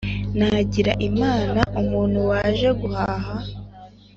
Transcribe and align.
"Nagira 0.37 0.93
Imana, 1.09 1.61
umuntu 1.81 2.17
waje 2.29 2.69
guhaha, 2.79 3.35